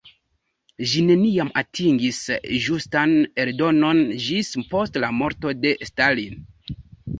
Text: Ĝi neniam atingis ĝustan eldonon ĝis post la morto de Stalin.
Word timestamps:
Ĝi 0.91 1.03
neniam 1.09 1.51
atingis 1.61 2.21
ĝustan 2.65 3.15
eldonon 3.45 4.03
ĝis 4.25 4.51
post 4.75 5.01
la 5.07 5.13
morto 5.21 5.57
de 5.63 5.77
Stalin. 5.93 6.45